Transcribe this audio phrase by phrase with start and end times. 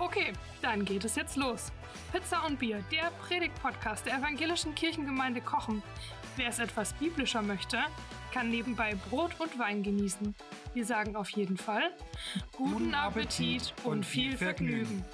[0.00, 1.72] Okay, dann geht es jetzt los.
[2.12, 5.82] Pizza und Bier, der Predigt-Podcast der evangelischen Kirchengemeinde Kochen.
[6.36, 7.78] Wer es etwas biblischer möchte,
[8.32, 10.36] kann nebenbei Brot und Wein genießen.
[10.72, 11.90] Wir sagen auf jeden Fall
[12.52, 15.04] guten Appetit und viel Vergnügen.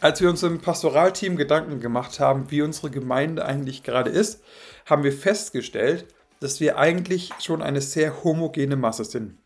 [0.00, 4.44] Als wir uns im Pastoralteam Gedanken gemacht haben, wie unsere Gemeinde eigentlich gerade ist,
[4.86, 6.06] haben wir festgestellt,
[6.38, 9.38] dass wir eigentlich schon eine sehr homogene Masse sind.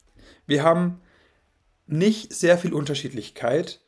[0.46, 1.00] Wir haben
[1.92, 3.80] nicht sehr viel Unterschiedlichkeit.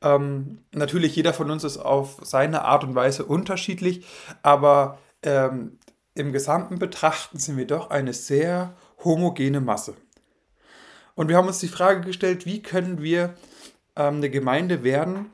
[0.00, 4.04] Ähm, natürlich, jeder von uns ist auf seine Art und Weise unterschiedlich,
[4.42, 5.78] aber ähm,
[6.14, 9.94] im Gesamten betrachten sind wir doch eine sehr homogene Masse.
[11.14, 13.34] Und wir haben uns die Frage gestellt, wie können wir
[13.96, 15.30] ähm, eine Gemeinde werden,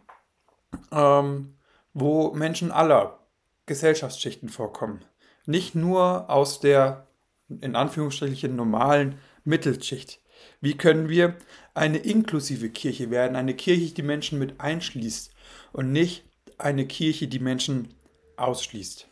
[0.92, 1.55] ähm,
[1.94, 3.20] wo Menschen aller
[3.66, 5.05] Gesellschaftsschichten vorkommen.
[5.47, 7.06] Nicht nur aus der
[7.48, 10.20] in Anführungsstrichen normalen Mittelschicht.
[10.61, 11.37] Wie können wir
[11.75, 15.33] eine inklusive Kirche werden, eine Kirche, die Menschen mit einschließt
[15.73, 16.25] und nicht
[16.59, 17.95] eine Kirche, die Menschen
[18.37, 19.06] ausschließt?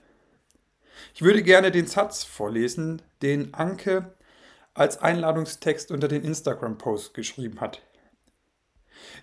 [1.15, 4.15] Ich würde gerne den Satz vorlesen, den Anke
[4.75, 7.81] als Einladungstext unter den Instagram-Post geschrieben hat.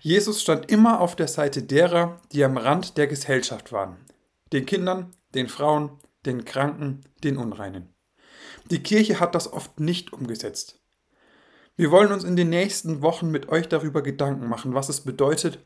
[0.00, 3.96] Jesus stand immer auf der Seite derer, die am Rand der Gesellschaft waren.
[4.52, 7.92] Den Kindern, den Frauen, den Kranken, den Unreinen.
[8.70, 10.80] Die Kirche hat das oft nicht umgesetzt.
[11.76, 15.58] Wir wollen uns in den nächsten Wochen mit euch darüber Gedanken machen, was es bedeutet,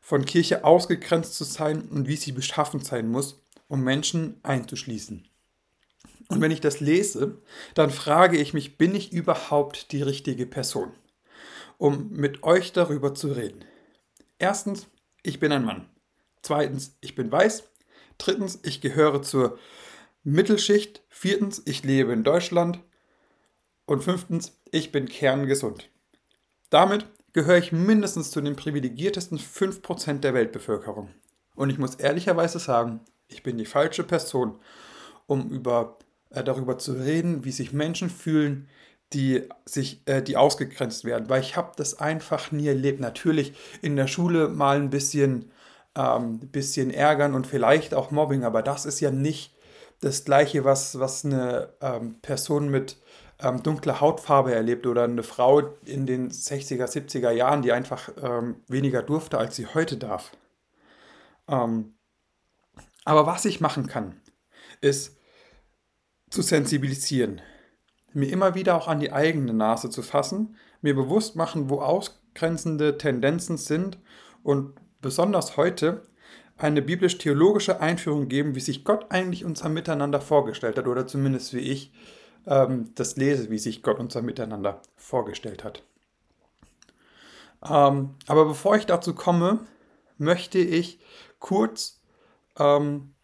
[0.00, 5.28] von Kirche ausgegrenzt zu sein und wie sie beschaffen sein muss, um Menschen einzuschließen.
[6.28, 7.36] Und wenn ich das lese,
[7.74, 10.92] dann frage ich mich, bin ich überhaupt die richtige Person,
[11.76, 13.66] um mit euch darüber zu reden?
[14.38, 14.86] Erstens,
[15.22, 15.86] ich bin ein Mann.
[16.40, 17.64] Zweitens, ich bin weiß.
[18.16, 19.58] Drittens, ich gehöre zur
[20.24, 21.02] Mittelschicht.
[21.10, 22.80] Viertens, ich lebe in Deutschland.
[23.84, 25.88] Und fünftens, ich bin kerngesund.
[26.70, 31.10] Damit gehöre ich mindestens zu den privilegiertesten 5% der Weltbevölkerung.
[31.54, 34.58] Und ich muss ehrlicherweise sagen, ich bin die falsche Person,
[35.26, 35.98] um über,
[36.30, 38.68] äh, darüber zu reden, wie sich Menschen fühlen,
[39.12, 43.00] die sich, äh, die ausgegrenzt werden, weil ich habe das einfach nie erlebt.
[43.00, 45.50] Natürlich in der Schule mal ein bisschen,
[45.94, 49.54] ähm, bisschen ärgern und vielleicht auch Mobbing, aber das ist ja nicht
[50.00, 52.96] das Gleiche, was, was eine ähm, Person mit
[53.42, 58.56] ähm, dunkle Hautfarbe erlebt oder eine Frau in den 60er, 70er Jahren, die einfach ähm,
[58.68, 60.32] weniger durfte, als sie heute darf.
[61.48, 61.94] Ähm,
[63.04, 64.20] aber was ich machen kann,
[64.80, 65.18] ist
[66.30, 67.40] zu sensibilisieren,
[68.12, 72.96] mir immer wieder auch an die eigene Nase zu fassen, mir bewusst machen, wo ausgrenzende
[72.98, 73.98] Tendenzen sind
[74.42, 76.02] und besonders heute
[76.56, 81.60] eine biblisch-theologische Einführung geben, wie sich Gott eigentlich unser Miteinander vorgestellt hat oder zumindest wie
[81.60, 81.92] ich
[82.46, 85.82] ähm, das lese, wie sich Gott unser Miteinander vorgestellt hat.
[87.64, 89.60] Ähm, aber bevor ich dazu komme,
[90.18, 91.00] möchte ich
[91.38, 92.00] kurz
[92.58, 93.14] ähm,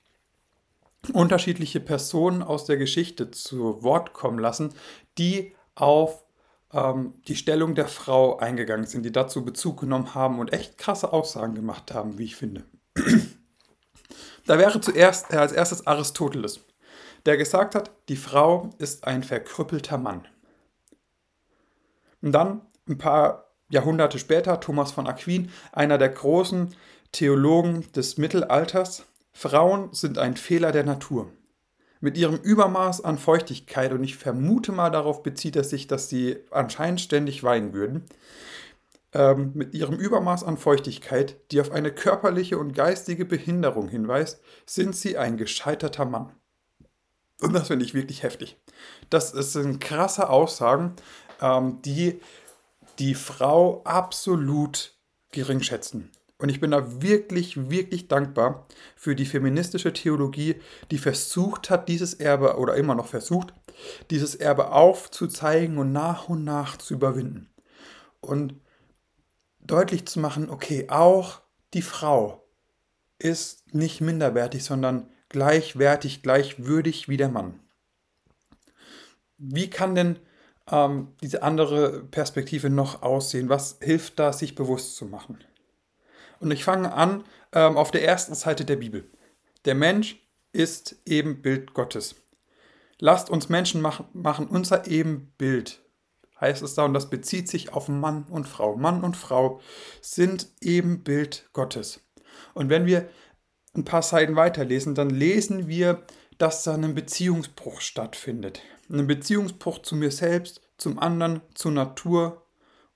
[1.12, 4.74] unterschiedliche Personen aus der Geschichte zu Wort kommen lassen,
[5.16, 6.24] die auf
[6.72, 11.12] ähm, die Stellung der Frau eingegangen sind, die dazu Bezug genommen haben und echt krasse
[11.12, 12.64] Aussagen gemacht haben, wie ich finde.
[14.46, 16.60] da wäre zuerst äh, als erstes Aristoteles
[17.28, 20.26] der gesagt hat, die Frau ist ein verkrüppelter Mann.
[22.22, 26.74] Und dann ein paar Jahrhunderte später Thomas von Aquin, einer der großen
[27.12, 31.30] Theologen des Mittelalters, Frauen sind ein Fehler der Natur.
[32.00, 36.38] Mit ihrem Übermaß an Feuchtigkeit, und ich vermute mal darauf bezieht er sich, dass sie
[36.50, 38.04] anscheinend ständig weinen würden,
[39.12, 44.96] ähm, mit ihrem Übermaß an Feuchtigkeit, die auf eine körperliche und geistige Behinderung hinweist, sind
[44.96, 46.32] sie ein gescheiterter Mann.
[47.40, 48.56] Und das finde ich wirklich heftig.
[49.10, 50.94] Das sind krasse Aussagen,
[51.40, 52.20] ähm, die
[52.98, 54.94] die Frau absolut
[55.30, 56.10] gering schätzen.
[56.38, 60.56] Und ich bin da wirklich, wirklich dankbar für die feministische Theologie,
[60.90, 63.52] die versucht hat, dieses Erbe oder immer noch versucht,
[64.10, 67.50] dieses Erbe aufzuzeigen und nach und nach zu überwinden.
[68.20, 68.54] Und
[69.60, 71.40] deutlich zu machen, okay, auch
[71.74, 72.44] die Frau
[73.18, 77.60] ist nicht minderwertig, sondern gleichwertig, gleichwürdig wie der Mann.
[79.36, 80.18] Wie kann denn
[80.70, 83.48] ähm, diese andere Perspektive noch aussehen?
[83.48, 85.38] Was hilft da, sich bewusst zu machen?
[86.40, 89.04] Und ich fange an ähm, auf der ersten Seite der Bibel.
[89.64, 90.16] Der Mensch
[90.52, 92.16] ist Ebenbild Gottes.
[93.00, 95.80] Lasst uns Menschen machen, machen unser Ebenbild,
[96.40, 98.76] heißt es da, und das bezieht sich auf Mann und Frau.
[98.76, 99.60] Mann und Frau
[100.00, 102.00] sind Ebenbild Gottes.
[102.54, 103.08] Und wenn wir
[103.76, 106.02] ein paar Seiten weiterlesen, dann lesen wir,
[106.38, 108.62] dass da ein Beziehungsbruch stattfindet.
[108.90, 112.46] Ein Beziehungsbruch zu mir selbst, zum anderen, zur Natur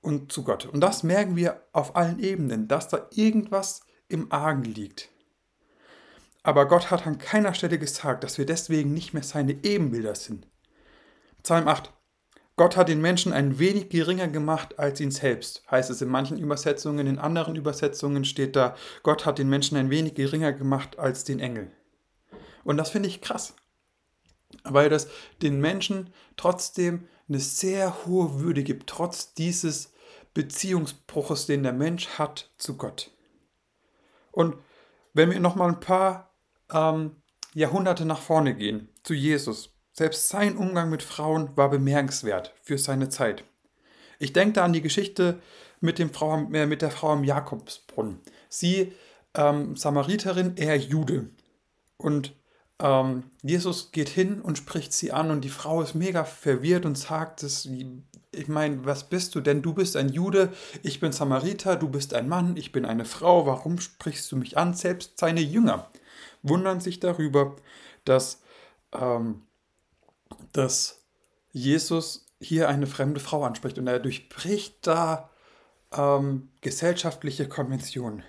[0.00, 0.66] und zu Gott.
[0.66, 5.08] Und das merken wir auf allen Ebenen, dass da irgendwas im Argen liegt.
[6.42, 10.48] Aber Gott hat an keiner Stelle gesagt, dass wir deswegen nicht mehr seine Ebenbilder sind.
[11.42, 11.92] Psalm 8.
[12.56, 16.38] Gott hat den Menschen ein wenig geringer gemacht als ihn selbst, heißt es in manchen
[16.38, 21.24] Übersetzungen, in anderen Übersetzungen steht da, Gott hat den Menschen ein wenig geringer gemacht als
[21.24, 21.70] den Engel.
[22.64, 23.54] Und das finde ich krass,
[24.64, 25.08] weil das
[25.40, 29.92] den Menschen trotzdem eine sehr hohe Würde gibt, trotz dieses
[30.34, 33.10] Beziehungsbruches, den der Mensch hat zu Gott.
[34.30, 34.56] Und
[35.14, 36.34] wenn wir nochmal ein paar
[36.72, 37.16] ähm,
[37.54, 43.08] Jahrhunderte nach vorne gehen, zu Jesus, selbst sein Umgang mit Frauen war bemerkenswert für seine
[43.08, 43.44] Zeit.
[44.18, 45.40] Ich denke da an die Geschichte
[45.80, 48.20] mit, dem Frau, äh, mit der Frau am Jakobsbrunnen.
[48.48, 48.92] Sie,
[49.34, 51.28] ähm, Samariterin, er Jude.
[51.96, 52.34] Und
[52.78, 56.96] ähm, Jesus geht hin und spricht sie an und die Frau ist mega verwirrt und
[56.96, 57.68] sagt, dass,
[58.32, 59.62] ich meine, was bist du denn?
[59.62, 60.52] Du bist ein Jude,
[60.82, 64.56] ich bin Samariter, du bist ein Mann, ich bin eine Frau, warum sprichst du mich
[64.56, 64.74] an?
[64.74, 65.90] Selbst seine Jünger
[66.42, 67.56] wundern sich darüber,
[68.04, 68.42] dass
[68.92, 69.42] ähm,
[70.52, 71.02] dass
[71.52, 75.30] Jesus hier eine fremde Frau anspricht und er durchbricht da
[75.92, 78.22] ähm, gesellschaftliche Konventionen.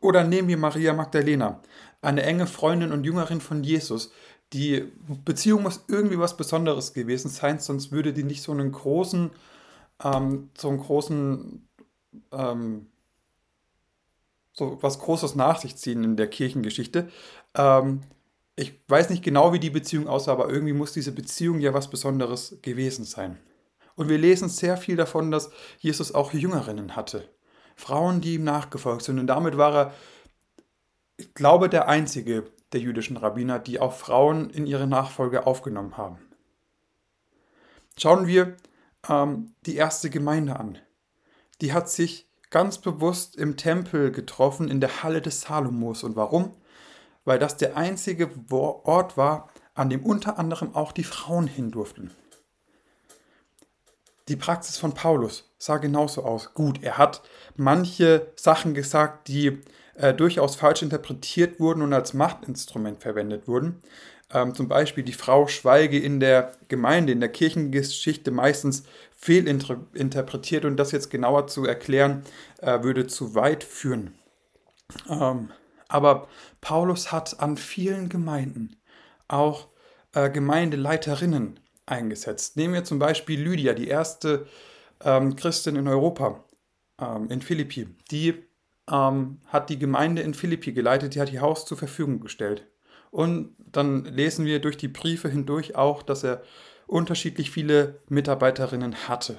[0.00, 1.60] Oder nehmen wir Maria Magdalena,
[2.02, 4.12] eine enge Freundin und Jüngerin von Jesus.
[4.52, 4.90] Die
[5.24, 9.30] Beziehung muss irgendwie was Besonderes gewesen sein, sonst würde die nicht so einen großen,
[10.02, 11.68] ähm, so einen großen,
[12.32, 12.86] ähm,
[14.52, 17.10] so was Großes nach sich ziehen in der Kirchengeschichte.
[17.54, 18.02] Ähm,
[18.58, 21.88] ich weiß nicht genau, wie die Beziehung aussah, aber irgendwie muss diese Beziehung ja was
[21.88, 23.38] Besonderes gewesen sein.
[23.94, 27.28] Und wir lesen sehr viel davon, dass Jesus auch Jüngerinnen hatte.
[27.76, 29.18] Frauen, die ihm nachgefolgt sind.
[29.18, 29.94] Und damit war er,
[31.16, 36.18] ich glaube, der einzige der jüdischen Rabbiner, die auch Frauen in ihre Nachfolge aufgenommen haben.
[37.96, 38.56] Schauen wir
[39.08, 40.78] ähm, die erste Gemeinde an.
[41.60, 46.02] Die hat sich ganz bewusst im Tempel getroffen, in der Halle des Salomos.
[46.02, 46.56] Und warum?
[47.28, 52.10] Weil das der einzige Ort war, an dem unter anderem auch die Frauen hin durften.
[54.28, 56.54] Die Praxis von Paulus sah genauso aus.
[56.54, 57.22] Gut, er hat
[57.54, 59.58] manche Sachen gesagt, die
[59.94, 63.82] äh, durchaus falsch interpretiert wurden und als Machtinstrument verwendet wurden.
[64.32, 68.84] Ähm, zum Beispiel die Frau schweige in der Gemeinde, in der Kirchengeschichte meistens
[69.16, 72.22] fehlinterpretiert und das jetzt genauer zu erklären,
[72.62, 74.14] äh, würde zu weit führen.
[75.10, 75.50] Ähm,
[75.88, 76.28] aber
[76.60, 78.76] Paulus hat an vielen Gemeinden
[79.26, 79.68] auch
[80.12, 82.56] äh, Gemeindeleiterinnen eingesetzt.
[82.56, 84.46] Nehmen wir zum Beispiel Lydia, die erste
[85.02, 86.44] ähm, Christin in Europa,
[87.00, 87.88] ähm, in Philippi.
[88.10, 88.34] Die
[88.90, 92.66] ähm, hat die Gemeinde in Philippi geleitet, die hat ihr Haus zur Verfügung gestellt.
[93.10, 96.42] Und dann lesen wir durch die Briefe hindurch auch, dass er
[96.86, 99.38] unterschiedlich viele Mitarbeiterinnen hatte.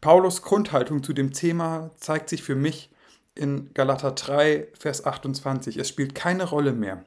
[0.00, 2.90] Paulus Grundhaltung zu dem Thema zeigt sich für mich
[3.38, 5.76] in Galater 3, Vers 28.
[5.76, 7.04] Es spielt keine Rolle mehr,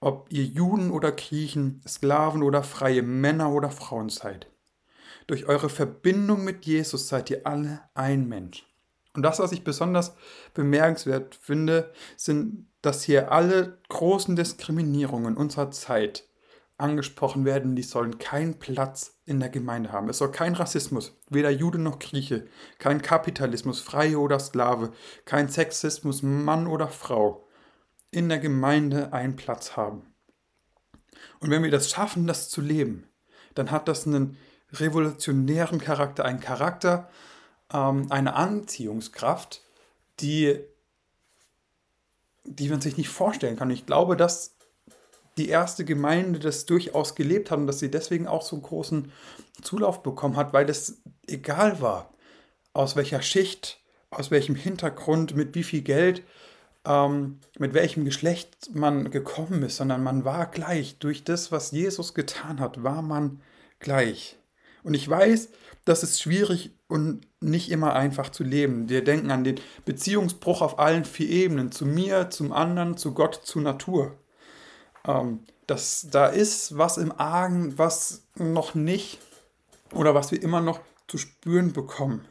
[0.00, 4.46] ob ihr Juden oder Griechen, Sklaven oder Freie, Männer oder Frauen seid.
[5.26, 8.64] Durch eure Verbindung mit Jesus seid ihr alle ein Mensch.
[9.14, 10.14] Und das, was ich besonders
[10.54, 16.28] bemerkenswert finde, sind, dass hier alle großen Diskriminierungen unserer Zeit
[16.76, 20.08] angesprochen werden, die sollen keinen Platz in der Gemeinde haben.
[20.08, 22.46] Es soll kein Rassismus, weder Jude noch Grieche,
[22.78, 24.92] kein Kapitalismus, Freie oder Sklave,
[25.26, 27.46] kein Sexismus, Mann oder Frau
[28.10, 30.14] in der Gemeinde einen Platz haben.
[31.40, 33.06] Und wenn wir das schaffen, das zu leben,
[33.54, 34.38] dann hat das einen
[34.72, 37.10] revolutionären Charakter, einen Charakter,
[37.72, 39.62] ähm, eine Anziehungskraft,
[40.20, 40.58] die,
[42.44, 43.70] die man sich nicht vorstellen kann.
[43.70, 44.57] Ich glaube, dass
[45.38, 49.12] die erste Gemeinde das durchaus gelebt hat und dass sie deswegen auch so großen
[49.62, 52.12] Zulauf bekommen hat, weil es egal war,
[52.72, 53.80] aus welcher Schicht,
[54.10, 56.22] aus welchem Hintergrund, mit wie viel Geld,
[56.84, 60.98] ähm, mit welchem Geschlecht man gekommen ist, sondern man war gleich.
[60.98, 63.40] Durch das, was Jesus getan hat, war man
[63.78, 64.36] gleich.
[64.82, 65.50] Und ich weiß,
[65.84, 68.88] das ist schwierig und nicht immer einfach zu leben.
[68.88, 73.40] Wir denken an den Beziehungsbruch auf allen vier Ebenen, zu mir, zum anderen, zu Gott,
[73.44, 74.18] zur Natur.
[75.08, 79.18] Ähm, dass da ist was im Argen, was noch nicht
[79.92, 82.26] oder was wir immer noch zu spüren bekommen.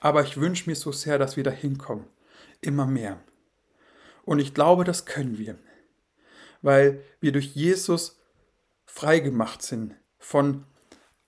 [0.00, 2.04] Aber ich wünsche mir so sehr, dass wir da hinkommen.
[2.60, 3.20] Immer mehr.
[4.24, 5.56] Und ich glaube, das können wir,
[6.62, 8.18] weil wir durch Jesus
[8.84, 10.64] freigemacht sind von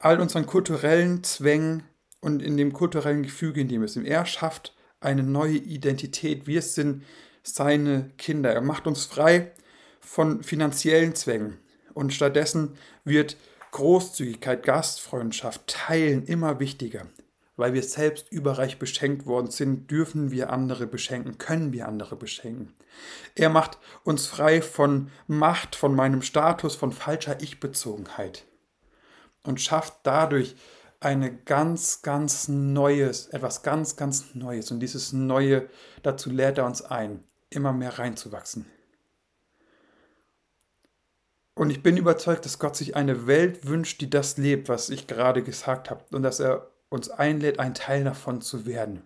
[0.01, 1.85] all unseren kulturellen Zwängen
[2.21, 4.05] und in dem kulturellen Gefüge, in dem wir sind.
[4.05, 6.49] Er schafft eine neue Identität.
[6.49, 7.05] Wir sind
[7.45, 8.53] seine Kinder.
[8.53, 9.53] Er macht uns frei
[10.01, 11.59] von finanziellen Zwängen.
[11.95, 13.37] Und stattdessen wird
[13.73, 17.07] Großzügigkeit, Gastfreundschaft, Teilen immer wichtiger.
[17.57, 22.75] Weil wir selbst überreich beschenkt worden sind, dürfen wir andere beschenken, können wir andere beschenken.
[23.35, 28.45] Er macht uns frei von Macht, von meinem Status, von falscher Ich-Bezogenheit
[29.43, 30.55] und schafft dadurch
[31.01, 34.71] eine ganz, ganz Neues, etwas ganz, ganz Neues.
[34.71, 35.69] Und dieses Neue,
[36.03, 38.67] dazu lädt er uns ein, immer mehr reinzuwachsen.
[41.59, 45.09] Und ich bin überzeugt, dass Gott sich eine Welt wünscht, die das lebt, was ich
[45.09, 46.05] gerade gesagt habe.
[46.13, 49.03] Und dass er uns einlädt, ein Teil davon zu werden.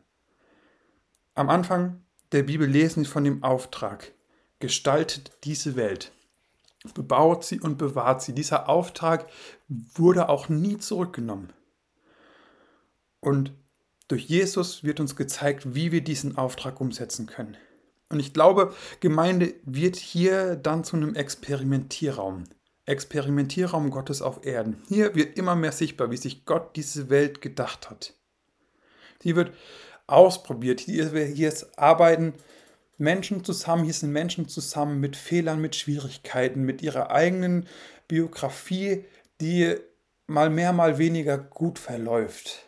[1.34, 4.12] Am Anfang der Bibel lesen wir von dem Auftrag.
[4.58, 6.12] Gestaltet diese Welt.
[6.92, 8.34] Bebaut sie und bewahrt sie.
[8.34, 9.30] Dieser Auftrag
[9.68, 11.54] wurde auch nie zurückgenommen.
[13.20, 13.54] Und
[14.08, 17.56] durch Jesus wird uns gezeigt, wie wir diesen Auftrag umsetzen können.
[18.12, 22.44] Und ich glaube, Gemeinde wird hier dann zu einem Experimentierraum.
[22.84, 24.82] Experimentierraum Gottes auf Erden.
[24.88, 28.14] Hier wird immer mehr sichtbar, wie sich Gott diese Welt gedacht hat.
[29.22, 29.52] Hier wird
[30.06, 30.80] ausprobiert.
[30.80, 32.34] Hier, hier arbeiten
[32.98, 37.66] Menschen zusammen, hier sind Menschen zusammen mit Fehlern, mit Schwierigkeiten, mit ihrer eigenen
[38.08, 39.04] Biografie,
[39.40, 39.76] die
[40.26, 42.66] mal mehr, mal weniger gut verläuft.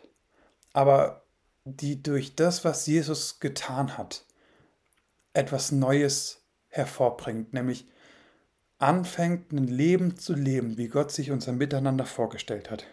[0.73, 1.25] Aber
[1.65, 4.25] die durch das, was Jesus getan hat,
[5.35, 7.85] etwas Neues hervorbringt, nämlich
[8.77, 12.85] anfängt, ein Leben zu leben, wie Gott sich unser Miteinander vorgestellt hat.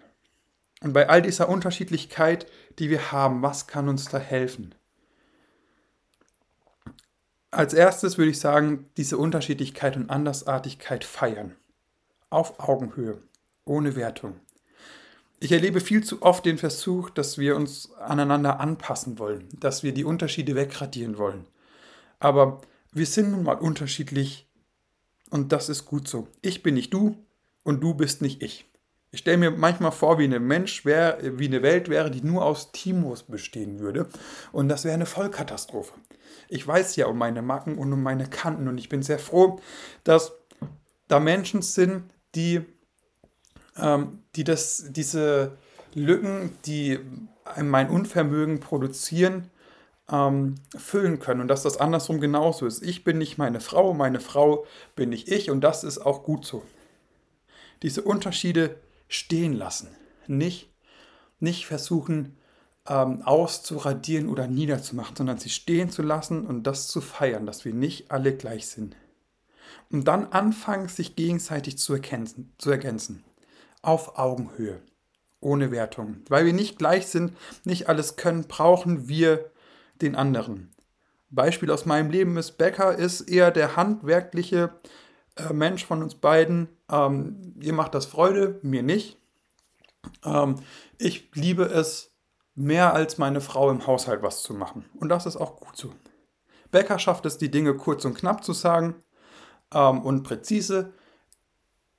[0.83, 2.47] Und bei all dieser Unterschiedlichkeit,
[2.79, 4.75] die wir haben, was kann uns da helfen?
[7.51, 11.55] Als erstes würde ich sagen, diese Unterschiedlichkeit und Andersartigkeit feiern.
[12.31, 13.23] Auf Augenhöhe,
[13.65, 14.41] ohne Wertung.
[15.39, 19.93] Ich erlebe viel zu oft den Versuch, dass wir uns aneinander anpassen wollen, dass wir
[19.93, 21.47] die Unterschiede wegradieren wollen.
[22.23, 22.61] Aber
[22.93, 24.49] wir sind nun mal unterschiedlich
[25.31, 26.29] und das ist gut so.
[26.41, 27.17] Ich bin nicht du
[27.65, 28.71] und du bist nicht ich.
[29.11, 32.45] Ich stelle mir manchmal vor, wie ein Mensch wäre, wie eine Welt wäre, die nur
[32.45, 34.09] aus Timos bestehen würde.
[34.53, 35.95] Und das wäre eine Vollkatastrophe.
[36.49, 39.61] Ich weiß ja um meine Macken und um meine Kanten und ich bin sehr froh,
[40.05, 40.33] dass
[41.09, 42.05] da Menschen sind,
[42.37, 42.61] die,
[43.77, 45.59] ähm, die das, diese
[45.93, 47.01] Lücken, die
[47.61, 49.51] mein Unvermögen produzieren,
[50.13, 52.83] ähm, füllen können und dass das andersrum genauso ist.
[52.83, 56.45] Ich bin nicht meine Frau, meine Frau bin nicht ich und das ist auch gut
[56.45, 56.63] so.
[57.83, 58.77] Diese Unterschiede
[59.09, 59.89] stehen lassen,
[60.27, 60.71] nicht,
[61.41, 62.37] nicht versuchen
[62.87, 67.73] ähm, auszuradieren oder niederzumachen, sondern sie stehen zu lassen und das zu feiern, dass wir
[67.73, 68.97] nicht alle gleich sind.
[69.91, 73.25] Und dann anfangen, sich gegenseitig zu ergänzen, zu ergänzen.
[73.83, 74.81] Auf Augenhöhe,
[75.41, 76.19] ohne Wertung.
[76.29, 79.51] Weil wir nicht gleich sind, nicht alles können, brauchen wir
[80.03, 80.75] den anderen.
[81.31, 84.75] Beispiel aus meinem Leben ist, Becker ist eher der handwerkliche
[85.37, 86.69] äh, Mensch von uns beiden.
[86.91, 89.19] Ähm, ihr macht das Freude, mir nicht.
[90.25, 90.57] Ähm,
[90.99, 92.13] ich liebe es
[92.55, 94.85] mehr als meine Frau im Haushalt was zu machen.
[94.95, 95.95] Und das ist auch gut so.
[96.71, 98.97] Becker schafft es, die Dinge kurz und knapp zu sagen
[99.73, 100.93] ähm, und präzise.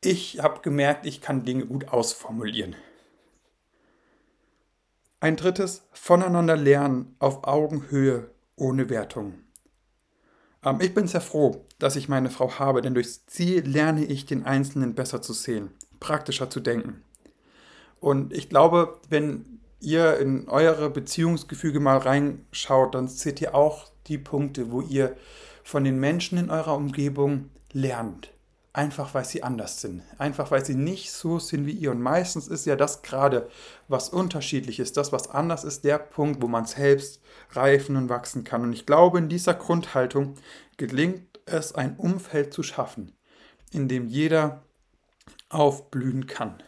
[0.02, 2.76] Ich habe gemerkt, ich kann Dinge gut ausformulieren.
[5.24, 9.36] Ein drittes, voneinander lernen auf Augenhöhe ohne Wertung.
[10.66, 14.26] Ähm, ich bin sehr froh, dass ich meine Frau habe, denn durch sie lerne ich
[14.26, 15.70] den Einzelnen besser zu sehen,
[16.02, 17.04] praktischer zu denken.
[18.02, 24.18] Und ich glaube, wenn ihr in eure Beziehungsgefüge mal reinschaut, dann seht ihr auch die
[24.18, 25.16] Punkte, wo ihr
[25.64, 28.33] von den Menschen in eurer Umgebung lernt.
[28.76, 30.02] Einfach weil sie anders sind.
[30.18, 31.92] Einfach weil sie nicht so sind wie ihr.
[31.92, 33.48] Und meistens ist ja das gerade,
[33.88, 38.44] was unterschiedlich ist, das, was anders ist, der Punkt, wo man selbst reifen und wachsen
[38.44, 38.64] kann.
[38.64, 40.34] Und ich glaube, in dieser Grundhaltung
[40.78, 43.16] gelingt es, ein Umfeld zu schaffen,
[43.72, 44.64] in dem jeder
[45.50, 46.64] aufblühen kann.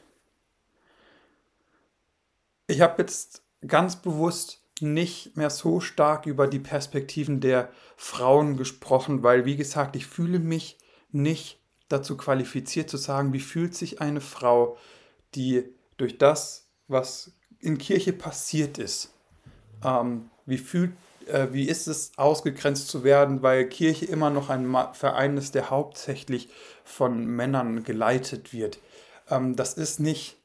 [2.68, 9.24] Ich habe jetzt ganz bewusst nicht mehr so stark über die Perspektiven der Frauen gesprochen,
[9.24, 10.78] weil, wie gesagt, ich fühle mich
[11.12, 11.65] nicht
[11.96, 14.78] dazu qualifiziert zu sagen, wie fühlt sich eine Frau,
[15.34, 15.64] die
[15.98, 19.14] durch das, was in Kirche passiert ist,
[19.84, 20.92] ähm, wie fühlt
[21.28, 25.70] äh, wie ist es, ausgegrenzt zu werden, weil Kirche immer noch ein Verein ist, der
[25.72, 26.50] hauptsächlich
[26.84, 28.80] von Männern geleitet wird.
[29.30, 30.38] Ähm, das ist nicht,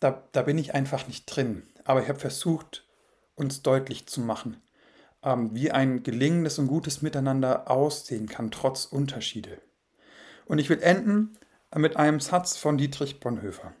[0.00, 1.62] da, da bin ich einfach nicht drin.
[1.84, 2.84] Aber ich habe versucht,
[3.34, 4.60] uns deutlich zu machen.
[5.22, 9.58] ähm, wie ein gelingendes und gutes Miteinander aussehen kann, trotz Unterschiede.
[10.50, 11.38] Und ich will enden
[11.76, 13.72] mit einem Satz von Dietrich Bonhoeffer.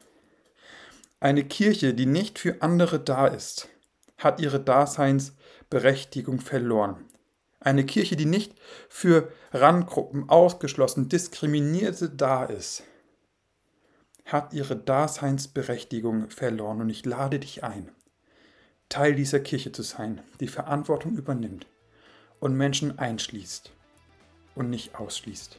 [1.18, 3.68] Eine Kirche, die nicht für andere da ist,
[4.18, 7.06] hat ihre Daseinsberechtigung verloren.
[7.58, 8.54] Eine Kirche, die nicht
[8.88, 12.84] für Randgruppen ausgeschlossen, diskriminierte da ist,
[14.24, 16.82] hat ihre Daseinsberechtigung verloren.
[16.82, 17.90] Und ich lade dich ein,
[18.88, 21.66] Teil dieser Kirche zu sein, die Verantwortung übernimmt
[22.38, 23.72] und Menschen einschließt
[24.54, 25.58] und nicht ausschließt.